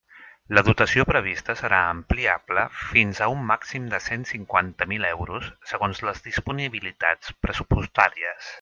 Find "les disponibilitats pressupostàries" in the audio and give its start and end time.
6.09-8.49